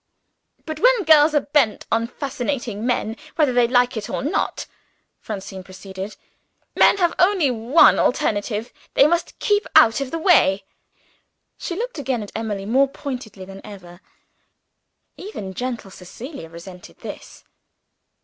[0.65, 4.65] "But when girls are bent on fascinating men, whether they like it or not,"
[5.19, 6.15] Francine proceeded,
[6.75, 10.63] "men have only one alternative they must keep out of the way."
[11.55, 14.01] She looked again at Emily, more pointedly than ever.
[15.17, 17.43] Even gentle Cecilia resented this.